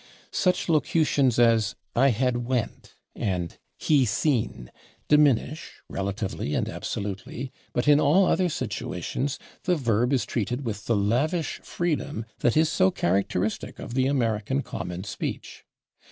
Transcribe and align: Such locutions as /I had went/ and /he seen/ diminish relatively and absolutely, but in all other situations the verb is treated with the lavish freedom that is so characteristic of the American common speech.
Such 0.33 0.67
locutions 0.67 1.37
as 1.37 1.75
/I 1.95 2.09
had 2.09 2.37
went/ 2.37 2.95
and 3.15 3.55
/he 3.79 4.07
seen/ 4.07 4.71
diminish 5.07 5.73
relatively 5.87 6.55
and 6.55 6.67
absolutely, 6.67 7.51
but 7.71 7.87
in 7.87 7.99
all 7.99 8.25
other 8.25 8.49
situations 8.49 9.37
the 9.65 9.75
verb 9.75 10.11
is 10.11 10.25
treated 10.25 10.65
with 10.65 10.85
the 10.87 10.95
lavish 10.95 11.59
freedom 11.61 12.25
that 12.39 12.57
is 12.57 12.67
so 12.67 12.89
characteristic 12.89 13.77
of 13.77 13.93
the 13.93 14.07
American 14.07 14.63
common 14.63 15.03
speech. 15.03 15.65